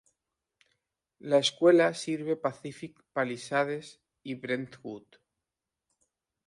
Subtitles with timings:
[1.19, 5.05] La escuela sirve Pacific Palisades y Brentwood.